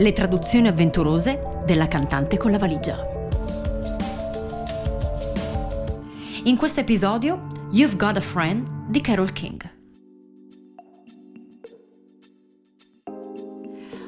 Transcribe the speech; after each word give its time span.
Le 0.00 0.12
traduzioni 0.12 0.68
avventurose 0.68 1.62
della 1.64 1.88
cantante 1.88 2.36
con 2.36 2.52
la 2.52 2.58
valigia. 2.58 3.04
In 6.44 6.56
questo 6.56 6.78
episodio, 6.78 7.48
You've 7.72 7.96
Got 7.96 8.16
a 8.16 8.20
Friend 8.20 8.86
di 8.88 9.00
Carol 9.00 9.32
King. 9.32 9.68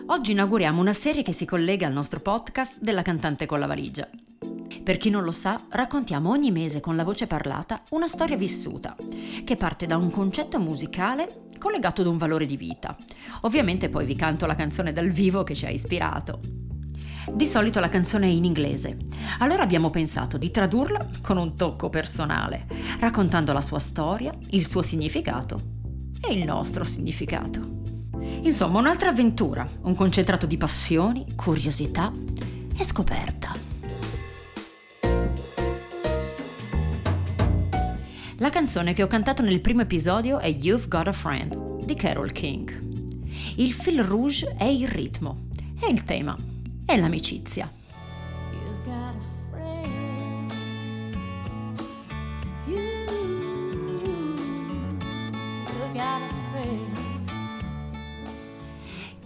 Oggi 0.07 0.31
inauguriamo 0.31 0.81
una 0.81 0.93
serie 0.93 1.25
che 1.25 1.33
si 1.33 1.45
collega 1.45 1.89
al 1.89 1.93
nostro 1.93 2.21
podcast 2.21 2.79
della 2.79 3.03
cantante 3.03 3.47
con 3.47 3.59
la 3.59 3.67
valigia. 3.67 4.09
Per 4.85 4.97
chi 4.97 5.11
non 5.11 5.25
lo 5.25 5.33
sa, 5.33 5.61
raccontiamo 5.71 6.31
ogni 6.31 6.53
mese 6.53 6.79
con 6.79 6.95
la 6.95 7.03
voce 7.03 7.27
parlata 7.27 7.83
una 7.91 8.07
storia 8.07 8.37
vissuta, 8.37 8.95
che 9.45 9.57
parte 9.57 9.87
da 9.87 9.97
un 9.97 10.11
concetto 10.11 10.61
musicale 10.61 11.49
collegato 11.61 12.01
ad 12.01 12.09
un 12.09 12.17
valore 12.17 12.47
di 12.47 12.57
vita. 12.57 12.97
Ovviamente 13.43 13.89
poi 13.89 14.07
vi 14.07 14.17
canto 14.17 14.47
la 14.47 14.57
canzone 14.57 14.93
dal 14.93 15.11
vivo 15.11 15.45
che 15.45 15.55
ci 15.55 15.67
ha 15.67 15.71
ispirato. 15.71 16.41
Di 17.33 17.47
solito 17.47 17.79
la 17.79 17.89
canzone 17.89 18.27
è 18.27 18.31
in 18.31 18.45
inglese, 18.45 18.97
allora 19.39 19.63
abbiamo 19.63 19.91
pensato 19.91 20.37
di 20.37 20.51
tradurla 20.51 21.07
con 21.23 21.37
un 21.37 21.55
tocco 21.55 21.89
personale, 21.89 22.67
raccontando 22.99 23.53
la 23.53 23.61
sua 23.61 23.79
storia, 23.79 24.33
il 24.51 24.67
suo 24.67 24.83
significato 24.83 25.61
e 26.27 26.33
il 26.33 26.45
nostro 26.45 26.83
significato. 26.83 27.79
Insomma, 28.43 28.81
un'altra 28.81 29.11
avventura, 29.11 29.69
un 29.83 29.95
concentrato 29.95 30.47
di 30.47 30.57
passioni, 30.57 31.25
curiosità 31.37 32.11
e 32.77 32.85
scoperta. 32.85 33.70
La 38.41 38.49
canzone 38.49 38.95
che 38.95 39.03
ho 39.03 39.07
cantato 39.07 39.43
nel 39.43 39.61
primo 39.61 39.83
episodio 39.83 40.39
è 40.39 40.47
You've 40.47 40.89
Got 40.89 41.09
a 41.09 41.13
Friend 41.13 41.85
di 41.85 41.95
Carol 41.95 42.33
King. 42.33 42.73
Il 43.57 43.75
fil 43.75 44.03
rouge 44.03 44.55
è 44.57 44.65
il 44.65 44.89
ritmo 44.89 45.49
e 45.79 45.91
il 45.91 46.05
tema 46.05 46.35
è 46.87 46.97
l'amicizia. 46.99 47.71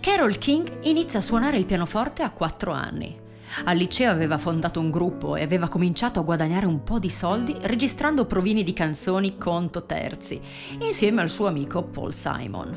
Carol 0.01 0.39
King 0.39 0.79
inizia 0.87 1.21
a 1.21 1.23
suonare 1.23 1.59
il 1.59 1.67
pianoforte 1.67 2.25
a 2.25 2.31
4 2.31 2.73
anni. 2.73 3.17
Al 3.65 3.77
liceo 3.77 4.11
aveva 4.11 4.39
fondato 4.39 4.81
un 4.81 4.91
gruppo 4.91 5.37
e 5.37 5.43
aveva 5.43 5.69
cominciato 5.69 6.21
a 6.21 6.23
guadagnare 6.25 6.67
un 6.67 6.83
po' 6.83 6.99
di 6.99 7.11
soldi 7.11 7.55
registrando 7.63 8.27
provini 8.27 8.63
di 8.63 8.73
canzoni 8.73 9.39
conto 9.39 9.85
terzi, 9.85 10.41
insieme 10.81 11.23
al 11.23 11.29
suo 11.29 11.47
amico 11.47 11.85
Paul 11.85 12.13
Simon. 12.13 12.77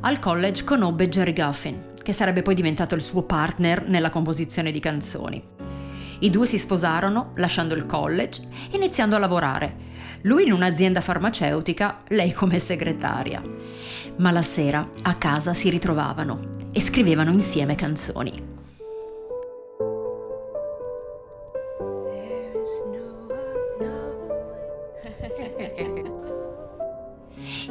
Al 0.00 0.18
college 0.18 0.64
conobbe 0.64 1.08
Jerry 1.08 1.32
Guffin, 1.32 1.92
che 2.02 2.12
sarebbe 2.12 2.42
poi 2.42 2.54
diventato 2.54 2.94
il 2.94 3.02
suo 3.02 3.22
partner 3.22 3.88
nella 3.88 4.10
composizione 4.10 4.72
di 4.72 4.80
canzoni. 4.80 5.42
I 6.20 6.30
due 6.30 6.46
si 6.46 6.58
sposarono, 6.58 7.32
lasciando 7.36 7.74
il 7.74 7.86
college, 7.86 8.46
iniziando 8.70 9.16
a 9.16 9.18
lavorare. 9.18 9.90
Lui 10.22 10.44
in 10.44 10.52
un'azienda 10.52 11.00
farmaceutica, 11.00 12.02
lei 12.08 12.32
come 12.32 12.58
segretaria. 12.58 13.42
Ma 14.18 14.30
la 14.30 14.42
sera 14.42 14.88
a 15.02 15.14
casa 15.14 15.52
si 15.52 15.68
ritrovavano 15.68 16.50
e 16.72 16.80
scrivevano 16.80 17.32
insieme 17.32 17.74
canzoni. 17.74 18.51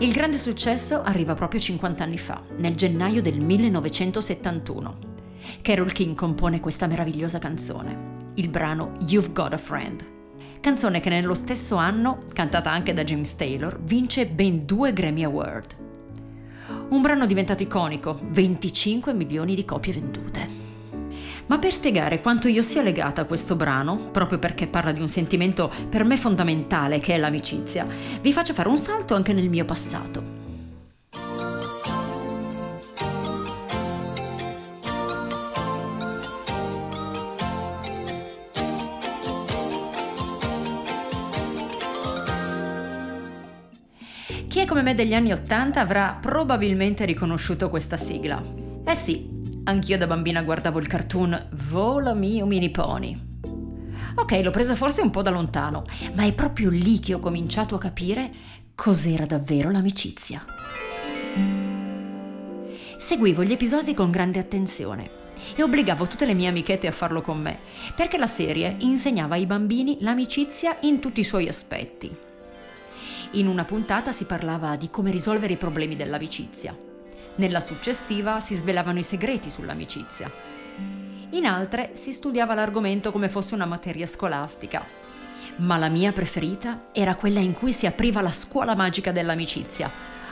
Il 0.01 0.13
grande 0.13 0.37
successo 0.37 1.03
arriva 1.03 1.35
proprio 1.35 1.59
50 1.59 2.03
anni 2.03 2.17
fa, 2.17 2.41
nel 2.57 2.73
gennaio 2.73 3.21
del 3.21 3.39
1971. 3.39 4.97
Carol 5.61 5.91
King 5.91 6.15
compone 6.15 6.59
questa 6.59 6.87
meravigliosa 6.87 7.37
canzone, 7.37 8.31
il 8.33 8.49
brano 8.49 8.93
You've 9.05 9.31
Got 9.31 9.53
a 9.53 9.59
Friend. 9.59 10.03
Canzone 10.59 11.01
che 11.01 11.09
nello 11.11 11.35
stesso 11.35 11.75
anno, 11.75 12.23
cantata 12.33 12.71
anche 12.71 12.93
da 12.93 13.03
James 13.03 13.35
Taylor, 13.35 13.79
vince 13.79 14.25
ben 14.25 14.65
due 14.65 14.91
Grammy 14.91 15.23
Award. 15.23 15.75
Un 16.89 17.01
brano 17.01 17.27
diventato 17.27 17.61
iconico, 17.61 18.19
25 18.23 19.13
milioni 19.13 19.53
di 19.53 19.65
copie 19.65 19.93
vendute. 19.93 20.60
Ma 21.51 21.59
per 21.59 21.73
spiegare 21.73 22.21
quanto 22.21 22.47
io 22.47 22.61
sia 22.61 22.81
legata 22.81 23.19
a 23.19 23.25
questo 23.25 23.57
brano, 23.57 24.07
proprio 24.09 24.39
perché 24.39 24.67
parla 24.67 24.93
di 24.93 25.01
un 25.01 25.09
sentimento 25.09 25.69
per 25.89 26.05
me 26.05 26.15
fondamentale 26.15 27.01
che 27.01 27.13
è 27.13 27.17
l'amicizia, 27.17 27.85
vi 28.21 28.31
faccio 28.31 28.53
fare 28.53 28.69
un 28.69 28.77
salto 28.77 29.15
anche 29.15 29.33
nel 29.33 29.49
mio 29.49 29.65
passato. 29.65 30.23
Chi 44.47 44.59
è 44.59 44.65
come 44.65 44.83
me 44.83 44.95
degli 44.95 45.13
anni 45.13 45.33
Ottanta 45.33 45.81
avrà 45.81 46.17
probabilmente 46.21 47.03
riconosciuto 47.03 47.69
questa 47.69 47.97
sigla. 47.97 48.41
Eh 48.85 48.95
sì, 48.95 49.40
Anch'io 49.63 49.97
da 49.97 50.07
bambina 50.07 50.41
guardavo 50.41 50.79
il 50.79 50.87
cartoon 50.87 51.49
Vola 51.69 52.15
mio 52.15 52.47
mini 52.47 52.71
pony. 52.71 53.29
Ok, 54.15 54.41
l'ho 54.41 54.49
presa 54.49 54.75
forse 54.75 55.01
un 55.01 55.11
po' 55.11 55.21
da 55.21 55.29
lontano, 55.29 55.85
ma 56.15 56.23
è 56.23 56.33
proprio 56.33 56.71
lì 56.71 56.99
che 56.99 57.13
ho 57.13 57.19
cominciato 57.19 57.75
a 57.75 57.79
capire 57.79 58.31
cos'era 58.73 59.25
davvero 59.25 59.69
l'amicizia. 59.69 60.43
Seguivo 62.97 63.43
gli 63.43 63.51
episodi 63.51 63.93
con 63.93 64.09
grande 64.09 64.39
attenzione 64.39 65.09
e 65.55 65.61
obbligavo 65.61 66.07
tutte 66.07 66.25
le 66.25 66.33
mie 66.33 66.47
amichette 66.47 66.87
a 66.87 66.91
farlo 66.91 67.21
con 67.21 67.39
me, 67.39 67.59
perché 67.95 68.17
la 68.17 68.27
serie 68.27 68.75
insegnava 68.79 69.35
ai 69.35 69.45
bambini 69.45 69.99
l'amicizia 70.01 70.77
in 70.81 70.99
tutti 70.99 71.19
i 71.19 71.23
suoi 71.23 71.47
aspetti. 71.47 72.13
In 73.33 73.47
una 73.47 73.63
puntata 73.63 74.11
si 74.11 74.25
parlava 74.25 74.75
di 74.75 74.89
come 74.89 75.11
risolvere 75.11 75.53
i 75.53 75.57
problemi 75.57 75.95
dell'amicizia, 75.95 76.75
nella 77.41 77.59
successiva 77.59 78.39
si 78.39 78.55
svelavano 78.55 78.99
i 78.99 79.03
segreti 79.03 79.49
sull'amicizia. 79.49 80.29
In 81.31 81.47
altre 81.47 81.91
si 81.93 82.13
studiava 82.13 82.53
l'argomento 82.53 83.11
come 83.11 83.29
fosse 83.29 83.55
una 83.55 83.65
materia 83.65 84.05
scolastica. 84.05 84.85
Ma 85.57 85.77
la 85.77 85.89
mia 85.89 86.11
preferita 86.11 86.83
era 86.91 87.15
quella 87.15 87.39
in 87.39 87.53
cui 87.53 87.73
si 87.73 87.87
apriva 87.87 88.21
la 88.21 88.31
scuola 88.31 88.75
magica 88.75 89.11
dell'amicizia, 89.11 89.89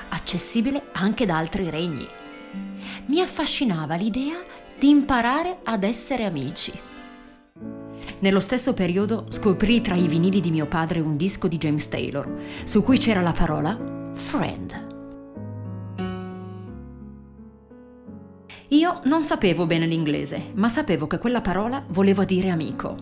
accessibile 0.09 0.83
anche 0.91 1.25
da 1.25 1.37
altri 1.37 1.69
regni. 1.71 2.07
Mi 3.07 3.21
affascinava 3.21 3.95
l'idea 3.95 4.39
di 4.77 4.89
imparare 4.89 5.59
ad 5.63 5.83
essere 5.83 6.25
amici. 6.25 6.71
Nello 8.19 8.39
stesso 8.39 8.73
periodo 8.73 9.25
scoprì 9.29 9.81
tra 9.81 9.95
i 9.95 10.07
vinili 10.07 10.41
di 10.41 10.51
mio 10.51 10.67
padre 10.67 10.99
un 10.99 11.17
disco 11.17 11.47
di 11.47 11.57
James 11.57 11.87
Taylor, 11.87 12.31
su 12.63 12.83
cui 12.83 12.99
c'era 12.99 13.21
la 13.21 13.31
parola 13.31 13.77
friend. 14.13 14.88
Io 18.71 18.99
non 19.05 19.23
sapevo 19.23 19.65
bene 19.65 19.87
l'inglese, 19.87 20.51
ma 20.53 20.69
sapevo 20.69 21.07
che 21.07 21.17
quella 21.17 21.41
parola 21.41 21.83
voleva 21.87 22.23
dire 22.23 22.49
amico. 22.49 22.95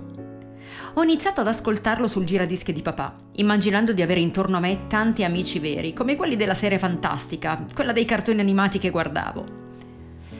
Ho 0.93 1.03
iniziato 1.03 1.41
ad 1.41 1.47
ascoltarlo 1.47 2.07
sul 2.07 2.23
giradischi 2.23 2.71
di 2.71 2.81
papà, 2.81 3.13
immaginando 3.33 3.91
di 3.91 4.01
avere 4.01 4.21
intorno 4.21 4.55
a 4.55 4.61
me 4.61 4.87
tanti 4.87 5.25
amici 5.25 5.59
veri, 5.59 5.91
come 5.91 6.15
quelli 6.15 6.37
della 6.37 6.53
serie 6.53 6.77
fantastica, 6.77 7.65
quella 7.73 7.91
dei 7.91 8.05
cartoni 8.05 8.39
animati 8.39 8.79
che 8.79 8.91
guardavo. 8.91 9.45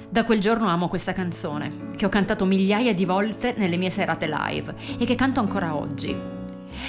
Da 0.09 0.23
quel 0.23 0.39
giorno 0.39 0.67
amo 0.67 0.87
questa 0.87 1.11
canzone, 1.11 1.87
che 1.97 2.05
ho 2.05 2.09
cantato 2.09 2.45
migliaia 2.45 2.93
di 2.93 3.03
volte 3.03 3.53
nelle 3.57 3.75
mie 3.75 3.89
serate 3.89 4.29
live 4.29 4.73
e 4.97 5.03
che 5.03 5.15
canto 5.15 5.41
ancora 5.41 5.75
oggi. 5.75 6.15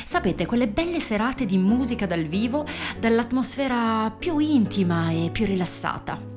Sapete, 0.05 0.47
quelle 0.47 0.69
belle 0.69 1.01
serate 1.01 1.45
di 1.45 1.59
musica 1.59 2.07
dal 2.07 2.23
vivo, 2.23 2.65
dall'atmosfera 3.01 4.15
più 4.17 4.39
intima 4.39 5.11
e 5.11 5.31
più 5.33 5.45
rilassata 5.45 6.37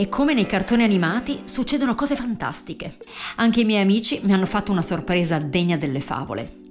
e 0.00 0.08
come 0.08 0.32
nei 0.32 0.46
cartoni 0.46 0.82
animati 0.82 1.42
succedono 1.44 1.94
cose 1.94 2.16
fantastiche. 2.16 2.96
Anche 3.36 3.60
i 3.60 3.64
miei 3.66 3.82
amici 3.82 4.18
mi 4.22 4.32
hanno 4.32 4.46
fatto 4.46 4.72
una 4.72 4.80
sorpresa 4.80 5.38
degna 5.38 5.76
delle 5.76 6.00
favole. 6.00 6.68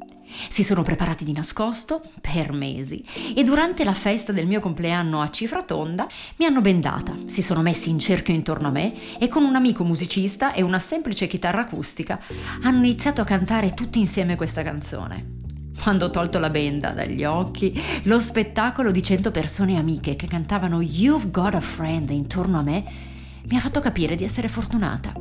Si 0.50 0.64
sono 0.64 0.82
preparati 0.82 1.26
di 1.26 1.32
nascosto 1.32 2.02
per 2.22 2.52
mesi 2.54 3.06
e 3.36 3.44
durante 3.44 3.84
la 3.84 3.94
festa 3.94 4.32
del 4.32 4.48
mio 4.48 4.60
compleanno 4.60 5.22
a 5.22 5.30
cifra 5.30 5.62
tonda 5.62 6.08
mi 6.38 6.46
hanno 6.46 6.62
bendata, 6.62 7.14
si 7.28 7.44
sono 7.44 7.62
messi 7.62 7.92
in 7.92 8.00
cerchio 8.00 8.34
intorno 8.34 8.70
a 8.70 8.72
me 8.72 8.96
e 9.20 9.28
con 9.28 9.44
un 9.44 9.54
amico 9.54 9.84
musicista 9.84 10.54
e 10.54 10.64
una 10.64 10.80
semplice 10.80 11.28
chitarra 11.28 11.62
acustica 11.62 12.20
hanno 12.64 12.80
iniziato 12.80 13.22
a 13.22 13.26
cantare 13.26 13.76
tutti 13.76 14.00
insieme 14.00 14.38
questa 14.38 14.64
canzone. 14.64 15.38
Quando 15.80 16.06
ho 16.06 16.10
tolto 16.10 16.40
la 16.40 16.50
benda 16.50 16.90
dagli 16.92 17.24
occhi, 17.24 17.80
lo 18.04 18.20
spettacolo 18.20 18.90
di 18.90 19.04
cento 19.04 19.30
persone 19.30 19.78
amiche 19.78 20.16
che 20.16 20.28
cantavano 20.28 20.82
You've 20.82 21.30
Got 21.30 21.54
a 21.54 21.62
Friend 21.62 22.10
intorno 22.10 22.58
a 22.58 22.64
me 22.64 23.09
mi 23.50 23.58
ha 23.58 23.60
fatto 23.60 23.80
capire 23.80 24.16
di 24.16 24.24
essere 24.24 24.48
fortunata, 24.48 25.14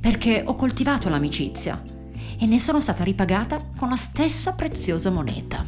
perché 0.00 0.42
ho 0.44 0.54
coltivato 0.54 1.08
l'amicizia 1.08 1.82
e 2.38 2.46
ne 2.46 2.58
sono 2.58 2.80
stata 2.80 3.04
ripagata 3.04 3.70
con 3.76 3.88
la 3.88 3.96
stessa 3.96 4.52
preziosa 4.52 5.10
moneta. 5.10 5.64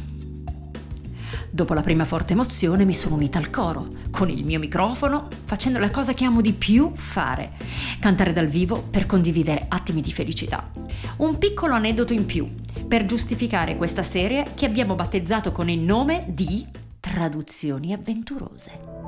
Dopo 1.49 1.73
la 1.73 1.81
prima 1.81 2.03
forte 2.03 2.33
emozione 2.33 2.83
mi 2.83 2.93
sono 2.93 3.15
unita 3.15 3.37
al 3.37 3.49
coro, 3.49 3.87
con 4.11 4.29
il 4.29 4.43
mio 4.43 4.59
microfono, 4.59 5.29
facendo 5.45 5.79
la 5.79 5.89
cosa 5.89 6.13
che 6.13 6.25
amo 6.25 6.41
di 6.41 6.51
più 6.51 6.91
fare, 6.95 7.53
cantare 8.01 8.33
dal 8.33 8.47
vivo 8.47 8.81
per 8.81 9.05
condividere 9.05 9.65
attimi 9.69 10.01
di 10.01 10.11
felicità. 10.11 10.69
Un 11.17 11.37
piccolo 11.37 11.73
aneddoto 11.73 12.11
in 12.11 12.25
più, 12.25 12.45
per 12.89 13.05
giustificare 13.05 13.77
questa 13.77 14.03
serie 14.03 14.47
che 14.53 14.65
abbiamo 14.65 14.95
battezzato 14.95 15.53
con 15.53 15.69
il 15.69 15.79
nome 15.79 16.25
di 16.27 16.65
Traduzioni 16.99 17.93
avventurose. 17.93 19.04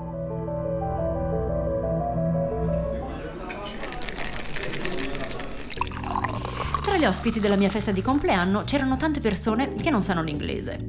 Gli 6.98 7.06
ospiti 7.06 7.40
della 7.40 7.56
mia 7.56 7.70
festa 7.70 7.92
di 7.92 8.02
compleanno 8.02 8.62
c'erano 8.62 8.98
tante 8.98 9.20
persone 9.20 9.76
che 9.76 9.92
non 9.92 10.02
sanno 10.02 10.24
l'inglese. 10.24 10.88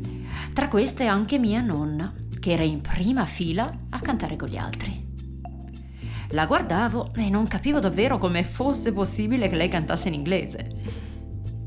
Tra 0.55 0.69
queste 0.69 1.06
anche 1.06 1.38
mia 1.38 1.60
nonna, 1.60 2.14
che 2.40 2.52
era 2.52 2.62
in 2.62 2.81
prima 2.81 3.26
fila 3.26 3.70
a 3.90 4.00
cantare 4.00 4.37
con 4.37 4.49
gli 4.49 4.56
altri. 4.56 5.06
La 6.31 6.46
guardavo 6.46 7.12
e 7.14 7.28
non 7.28 7.46
capivo 7.46 7.78
davvero 7.78 8.16
come 8.16 8.43
fosse 8.44 8.93
possibile 8.93 9.49
che 9.49 9.56
lei 9.56 9.69
cantasse 9.69 10.08
in 10.08 10.14
inglese. 10.14 10.70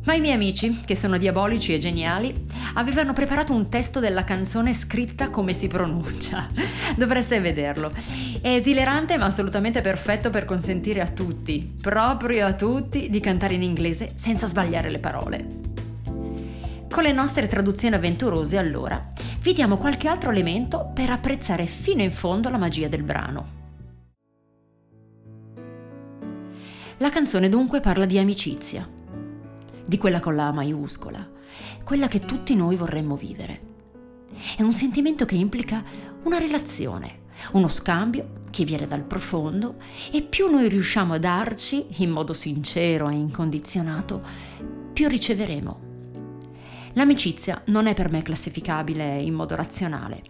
Ma 0.05 0.15
i 0.15 0.21
miei 0.21 0.33
amici, 0.33 0.81
che 0.85 0.95
sono 0.95 1.17
diabolici 1.17 1.73
e 1.73 1.77
geniali, 1.77 2.47
avevano 2.73 3.13
preparato 3.13 3.53
un 3.53 3.69
testo 3.69 3.99
della 3.99 4.23
canzone 4.23 4.73
scritta 4.73 5.29
come 5.29 5.53
si 5.53 5.67
pronuncia. 5.67 6.47
Dovreste 6.95 7.39
vederlo. 7.39 7.91
È 8.41 8.47
esilerante 8.47 9.17
ma 9.17 9.25
assolutamente 9.25 9.81
perfetto 9.81 10.29
per 10.29 10.45
consentire 10.45 11.01
a 11.01 11.07
tutti, 11.07 11.75
proprio 11.81 12.45
a 12.45 12.53
tutti, 12.53 13.09
di 13.09 13.19
cantare 13.19 13.55
in 13.55 13.63
inglese 13.63 14.13
senza 14.15 14.47
sbagliare 14.47 14.89
le 14.89 14.99
parole. 14.99 15.47
Con 16.89 17.03
le 17.03 17.11
nostre 17.13 17.47
traduzioni 17.47 17.95
avventurose, 17.95 18.57
allora, 18.57 19.01
vi 19.41 19.53
diamo 19.53 19.77
qualche 19.77 20.07
altro 20.07 20.29
elemento 20.29 20.91
per 20.93 21.09
apprezzare 21.09 21.65
fino 21.65 22.01
in 22.01 22.11
fondo 22.11 22.49
la 22.49 22.57
magia 22.57 22.87
del 22.87 23.03
brano. 23.03 23.59
La 26.97 27.09
canzone 27.09 27.49
dunque 27.49 27.79
parla 27.79 28.05
di 28.05 28.19
amicizia 28.19 28.87
di 29.91 29.97
quella 29.97 30.21
con 30.21 30.37
la 30.37 30.53
maiuscola, 30.53 31.29
quella 31.83 32.07
che 32.07 32.21
tutti 32.21 32.55
noi 32.55 32.77
vorremmo 32.77 33.17
vivere. 33.17 33.59
È 34.55 34.61
un 34.61 34.71
sentimento 34.71 35.25
che 35.25 35.35
implica 35.35 35.83
una 36.23 36.37
relazione, 36.37 37.23
uno 37.51 37.67
scambio 37.67 38.39
che 38.51 38.63
viene 38.63 38.87
dal 38.87 39.03
profondo 39.03 39.75
e 40.09 40.21
più 40.21 40.49
noi 40.49 40.69
riusciamo 40.69 41.15
a 41.15 41.17
darci 41.17 41.87
in 41.97 42.09
modo 42.09 42.31
sincero 42.31 43.09
e 43.09 43.15
incondizionato, 43.15 44.23
più 44.93 45.09
riceveremo. 45.09 45.79
L'amicizia 46.93 47.61
non 47.65 47.87
è 47.87 47.93
per 47.93 48.09
me 48.09 48.21
classificabile 48.21 49.19
in 49.19 49.33
modo 49.33 49.57
razionale, 49.57 50.21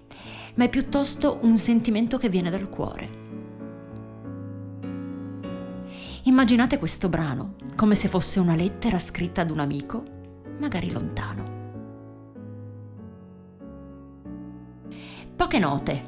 ma 0.55 0.63
è 0.63 0.69
piuttosto 0.69 1.37
un 1.43 1.59
sentimento 1.59 2.17
che 2.17 2.29
viene 2.29 2.49
dal 2.49 2.67
cuore. 2.67 3.20
Immaginate 6.25 6.77
questo 6.77 7.09
brano 7.09 7.55
come 7.75 7.95
se 7.95 8.07
fosse 8.07 8.39
una 8.39 8.55
lettera 8.55 8.99
scritta 8.99 9.41
ad 9.41 9.49
un 9.49 9.57
amico, 9.57 10.03
magari 10.59 10.91
lontano. 10.91 11.43
Poche 15.35 15.57
note, 15.57 16.03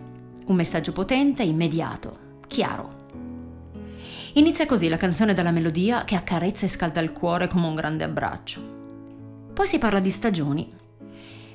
un 0.45 0.56
messaggio 0.56 0.92
potente, 0.92 1.42
immediato, 1.42 2.38
chiaro. 2.45 3.01
Inizia 4.33 4.68
così 4.68 4.88
la 4.88 4.98
canzone 4.98 5.33
dalla 5.33 5.50
melodia 5.50 6.04
che 6.04 6.15
accarezza 6.15 6.68
e 6.68 6.69
scalda 6.69 7.00
il 7.00 7.12
cuore 7.12 7.48
come 7.48 7.65
un 7.65 7.74
grande 7.74 8.04
abbraccio. 8.04 8.62
Poi 9.51 9.65
si 9.65 9.80
parla 9.80 10.00
di 10.00 10.12
stagioni. 10.12 10.71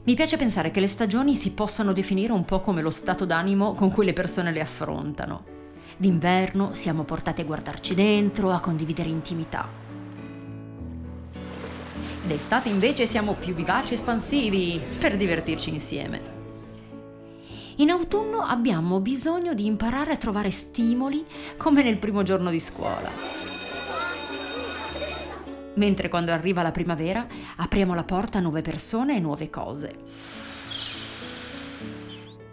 Mi 0.03 0.15
piace 0.15 0.37
pensare 0.37 0.73
che 0.73 0.81
le 0.81 0.89
stagioni 0.89 1.37
si 1.37 1.53
possano 1.53 1.93
definire 1.93 2.33
un 2.33 2.45
po' 2.45 2.59
come 2.59 2.83
lo 2.83 2.91
stato 2.91 3.25
d'animo 3.25 3.75
con 3.75 3.93
cui 3.93 4.05
le 4.05 4.15
persone 4.15 4.51
le 4.51 4.61
affrontano. 4.61 5.57
D'inverno 5.97 6.73
siamo 6.73 7.05
portati 7.05 7.41
a 7.41 7.45
guardarci 7.45 7.95
dentro, 7.95 8.51
a 8.51 8.61
condividere 8.61 9.09
intimità. 9.09 9.69
D'estate 12.25 12.69
invece 12.69 13.07
siamo 13.07 13.35
più 13.35 13.55
vivaci 13.55 13.93
e 13.93 13.97
espansivi 13.97 14.81
per 14.99 15.17
divertirci 15.17 15.71
insieme. 15.71 16.37
In 17.77 17.91
autunno 17.91 18.41
abbiamo 18.41 19.01
bisogno 19.01 19.55
di 19.55 19.65
imparare 19.65 20.13
a 20.13 20.17
trovare 20.17 20.51
stimoli 20.51 21.25
come 21.57 21.83
nel 21.83 21.99
primo 21.99 22.23
giorno 22.23 22.51
di 22.51 22.61
scuola. 22.61 23.11
Mentre 25.75 26.09
quando 26.09 26.33
arriva 26.33 26.63
la 26.63 26.73
primavera 26.73 27.25
apriamo 27.57 27.95
la 27.95 28.03
porta 28.03 28.39
a 28.39 28.41
nuove 28.41 28.63
persone 28.63 29.17
e 29.17 29.21
nuove 29.21 29.49
cose. 29.49 29.97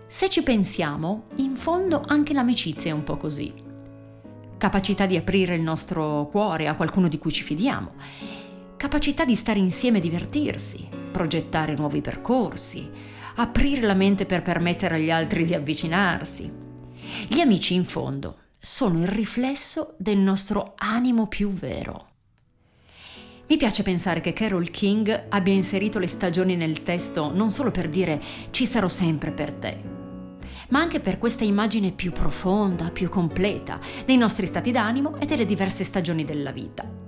Se 0.08 0.30
ci 0.30 0.44
pensiamo, 0.44 1.26
in 1.38 1.55
fondo 1.66 2.04
anche 2.06 2.32
l'amicizia 2.32 2.92
è 2.92 2.94
un 2.94 3.04
po' 3.04 3.18
così. 3.18 3.52
Capacità 4.56 5.08
di 5.08 5.18
aprire 5.18 5.56
il 5.56 5.64
nostro 5.64 6.28
cuore 6.30 6.68
a 6.68 6.76
qualcuno 6.76 7.08
di 7.08 7.18
cui 7.18 7.32
ci 7.32 7.42
fidiamo, 7.42 7.94
capacità 8.78 9.26
di 9.26 9.34
stare 9.34 9.58
insieme 9.58 9.98
e 9.98 10.02
divertirsi, 10.02 10.88
progettare 11.12 11.74
nuovi 11.74 12.02
percorsi, 12.02 12.88
aprire 13.38 13.82
la 13.82 13.96
mente 13.96 14.28
per 14.28 14.44
permettere 14.44 14.98
agli 14.98 15.10
altri 15.10 15.44
di 15.44 15.56
avvicinarsi. 15.56 16.52
Gli 17.28 17.40
amici, 17.40 17.74
in 17.74 17.86
fondo, 17.86 18.42
sono 18.60 19.00
il 19.00 19.08
riflesso 19.08 19.96
del 19.98 20.20
nostro 20.20 20.74
animo 20.78 21.26
più 21.26 21.50
vero. 21.50 22.10
Mi 23.48 23.58
piace 23.58 23.82
pensare 23.82 24.22
che 24.22 24.34
Carol 24.34 24.70
King 24.70 25.30
abbia 25.30 25.54
inserito 25.54 25.98
le 25.98 26.06
stagioni 26.06 26.56
nel 26.56 26.84
testo 26.84 27.32
non 27.34 27.50
solo 27.50 27.72
per 27.72 27.90
dire 27.90 28.22
ci 28.52 28.68
sarò 28.68 28.88
sempre 28.88 29.32
per 29.32 29.54
te, 29.54 29.95
ma 30.70 30.80
anche 30.80 31.00
per 31.00 31.18
questa 31.18 31.44
immagine 31.44 31.92
più 31.92 32.12
profonda, 32.12 32.90
più 32.92 33.10
completa 33.10 33.80
dei 34.06 34.18
nostri 34.18 34.46
stati 34.46 34.72
d'animo 34.72 35.18
e 35.18 35.26
delle 35.26 35.46
diverse 35.46 35.84
stagioni 35.84 36.24
della 36.24 36.52
vita. 36.52 37.04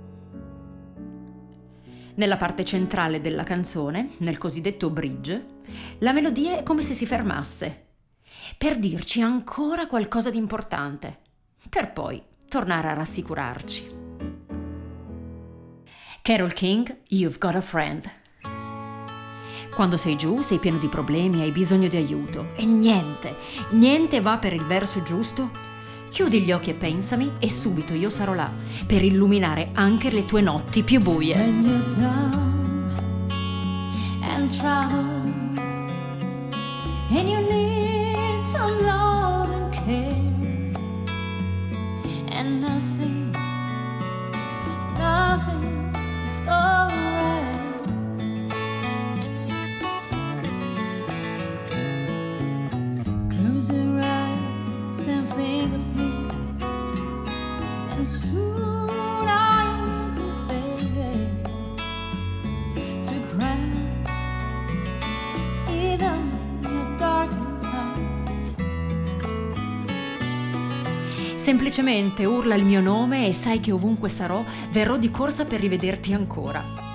Nella 2.14 2.36
parte 2.36 2.64
centrale 2.64 3.20
della 3.20 3.44
canzone, 3.44 4.10
nel 4.18 4.38
cosiddetto 4.38 4.90
bridge, 4.90 5.46
la 5.98 6.12
melodia 6.12 6.58
è 6.58 6.62
come 6.62 6.82
se 6.82 6.94
si 6.94 7.06
fermasse, 7.06 7.86
per 8.56 8.78
dirci 8.78 9.20
ancora 9.20 9.86
qualcosa 9.86 10.30
di 10.30 10.38
importante, 10.38 11.18
per 11.68 11.92
poi 11.92 12.20
tornare 12.48 12.88
a 12.88 12.94
rassicurarci. 12.94 13.96
Carol 16.22 16.52
King, 16.52 17.02
You've 17.08 17.38
Got 17.38 17.54
a 17.54 17.60
Friend. 17.60 18.10
Quando 19.78 19.96
sei 19.96 20.16
giù, 20.16 20.40
sei 20.40 20.58
pieno 20.58 20.76
di 20.76 20.88
problemi, 20.88 21.42
hai 21.42 21.52
bisogno 21.52 21.86
di 21.86 21.94
aiuto 21.94 22.48
e 22.56 22.66
niente, 22.66 23.36
niente 23.70 24.20
va 24.20 24.36
per 24.36 24.52
il 24.52 24.64
verso 24.64 25.04
giusto, 25.04 25.50
chiudi 26.10 26.42
gli 26.42 26.50
occhi 26.50 26.70
e 26.70 26.74
pensami 26.74 27.34
e 27.38 27.48
subito 27.48 27.94
io 27.94 28.10
sarò 28.10 28.34
là 28.34 28.50
per 28.84 29.04
illuminare 29.04 29.70
anche 29.74 30.10
le 30.10 30.24
tue 30.24 30.40
notti 30.40 30.82
più 30.82 31.00
buie. 31.00 31.36
When 31.36 31.64
you're 31.64 31.94
down 31.94 32.90
and 34.20 34.50
trouble 34.50 34.98
and 37.10 37.28
you 37.28 37.38
need 37.48 37.67
Semplicemente 71.48 72.26
urla 72.26 72.56
il 72.56 72.62
mio 72.62 72.82
nome 72.82 73.26
e 73.26 73.32
sai 73.32 73.58
che 73.58 73.72
ovunque 73.72 74.10
sarò 74.10 74.44
verrò 74.70 74.98
di 74.98 75.10
corsa 75.10 75.44
per 75.44 75.60
rivederti 75.60 76.12
ancora. 76.12 76.87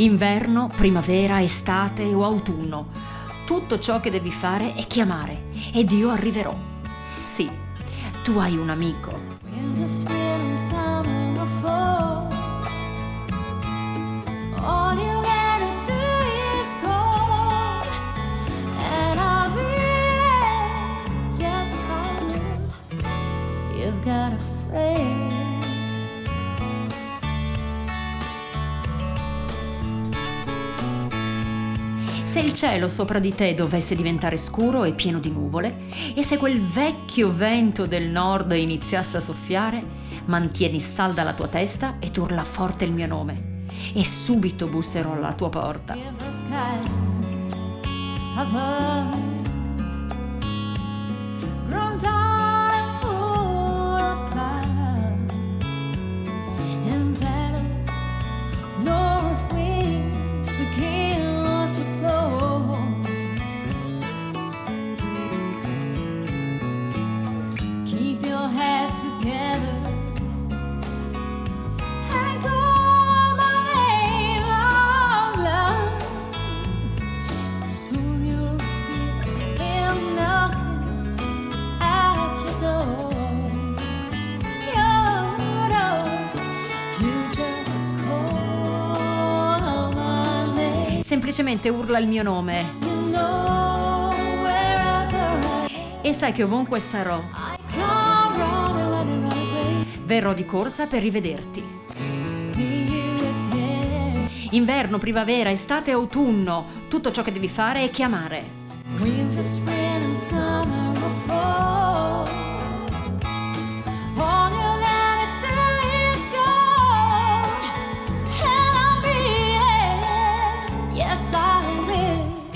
Inverno, 0.00 0.70
primavera, 0.76 1.42
estate 1.42 2.04
o 2.04 2.22
autunno. 2.22 2.86
Tutto 3.44 3.80
ciò 3.80 3.98
che 3.98 4.10
devi 4.10 4.30
fare 4.30 4.74
è 4.74 4.86
chiamare 4.86 5.46
ed 5.72 5.90
io 5.90 6.10
arriverò. 6.10 6.54
Sì, 7.24 7.50
tu 8.22 8.38
hai 8.38 8.56
un 8.56 8.70
amico. 8.70 9.27
Se 32.38 32.44
il 32.44 32.52
cielo 32.52 32.86
sopra 32.86 33.18
di 33.18 33.34
te 33.34 33.52
dovesse 33.52 33.96
diventare 33.96 34.36
scuro 34.36 34.84
e 34.84 34.92
pieno 34.92 35.18
di 35.18 35.28
nuvole, 35.28 35.86
e 36.14 36.22
se 36.22 36.36
quel 36.36 36.60
vecchio 36.60 37.32
vento 37.32 37.84
del 37.84 38.06
nord 38.06 38.52
iniziasse 38.52 39.16
a 39.16 39.20
soffiare, 39.20 39.82
mantieni 40.26 40.78
salda 40.78 41.24
la 41.24 41.32
tua 41.32 41.48
testa 41.48 41.96
ed 41.98 42.16
urla 42.16 42.44
forte 42.44 42.84
il 42.84 42.92
mio 42.92 43.08
nome, 43.08 43.64
e 43.92 44.04
subito 44.04 44.68
busserò 44.68 45.14
alla 45.14 45.32
tua 45.32 45.48
porta. 45.48 45.96
Semplicemente 91.30 91.68
urla 91.68 91.98
il 91.98 92.08
mio 92.08 92.22
nome. 92.22 92.64
E 96.00 96.12
sai 96.14 96.32
che 96.32 96.42
ovunque 96.42 96.80
sarò, 96.80 97.22
verrò 100.04 100.32
di 100.32 100.46
corsa 100.46 100.86
per 100.86 101.02
rivederti. 101.02 101.62
Inverno, 104.52 104.96
primavera, 104.96 105.50
estate, 105.50 105.90
autunno, 105.90 106.64
tutto 106.88 107.12
ciò 107.12 107.22
che 107.22 107.32
devi 107.32 107.48
fare 107.48 107.82
è 107.82 107.90
chiamare. 107.90 109.77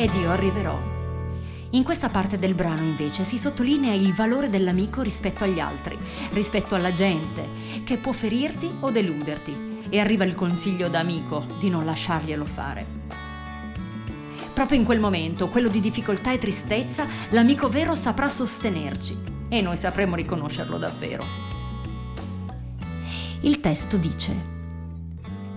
Ed 0.03 0.13
io 0.15 0.33
arriverò. 0.33 0.77
In 1.71 1.85
questa 1.85 2.09
parte 2.09 2.37
del 2.37 2.55
brano 2.55 2.83
invece 2.83 3.23
si 3.23 3.39
sottolinea 3.39 3.95
il 3.95 4.13
valore 4.13 4.51
dell'amico 4.51 5.01
rispetto 5.01 5.45
agli 5.45 5.61
altri, 5.61 5.97
rispetto 6.33 6.75
alla 6.75 6.93
gente, 6.93 7.47
che 7.85 7.99
può 7.99 8.11
ferirti 8.11 8.69
o 8.81 8.91
deluderti, 8.91 9.85
e 9.89 10.01
arriva 10.01 10.25
il 10.25 10.35
consiglio 10.35 10.89
da 10.89 10.99
amico 10.99 11.47
di 11.61 11.71
non 11.71 11.85
lasciarglielo 11.85 12.45
fare. 12.45 12.87
Proprio 14.53 14.77
in 14.77 14.85
quel 14.85 14.99
momento, 14.99 15.49
quello 15.49 15.69
di 15.69 15.81
difficoltà 15.81 16.33
e 16.33 16.39
tristezza, 16.39 17.07
l'amico 17.31 17.69
vero 17.69 17.95
saprà 17.95 18.29
sostenerci 18.29 19.17
e 19.49 19.61
noi 19.61 19.77
sapremo 19.77 20.17
riconoscerlo 20.17 20.79
davvero. 20.79 21.25
Il 23.43 23.61
testo 23.61 23.97
dice, 23.99 24.35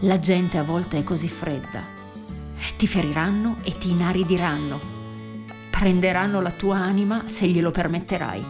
la 0.02 0.20
gente 0.20 0.60
a 0.60 0.64
volte 0.64 1.00
è 1.00 1.04
così 1.04 1.28
fredda 1.28 1.95
ti 2.78 2.88
feriranno 2.88 3.58
e 3.64 3.78
ti 3.78 3.92
inaridiranno. 3.92 4.80
Prenderanno 5.70 6.42
la 6.42 6.52
tua 6.52 6.78
anima 6.78 7.24
se 7.28 7.48
glielo 7.48 7.72
permetterai. 7.72 8.46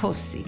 Oh 0.00 0.12
sì, 0.12 0.44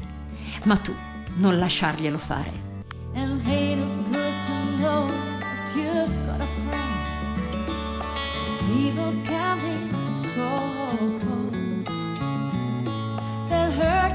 ma 0.65 0.77
tu 0.77 0.95
non 1.37 1.59
lasciarglielo 1.59 2.19
fare. 2.19 2.67
And 3.15 3.41
ain't 3.47 3.81
it 3.81 4.11
good 4.11 4.35
to 4.47 4.53
know 4.81 5.07
that 5.41 5.75
you've 5.75 6.27
got 6.27 6.41
a 6.41 6.47
friend? 6.47 6.87
Evil 8.71 9.15
can 9.25 9.59
be 9.59 10.13
so 10.15 10.69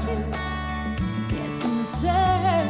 you, 0.08 0.18
yes, 1.30 1.64
and 1.64 1.84
serve 1.84 2.63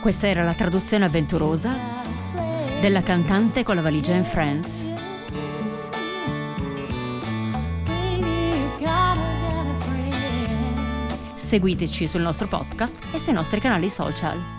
Questa 0.00 0.26
era 0.26 0.42
la 0.42 0.54
traduzione 0.54 1.04
avventurosa 1.04 1.74
della 2.80 3.00
cantante 3.00 3.62
con 3.62 3.74
la 3.74 3.82
valigia 3.82 4.14
in 4.14 4.24
France. 4.24 4.86
Seguiteci 11.34 12.06
sul 12.06 12.20
nostro 12.20 12.46
podcast 12.46 12.96
e 13.12 13.18
sui 13.18 13.32
nostri 13.32 13.60
canali 13.60 13.88
social. 13.88 14.57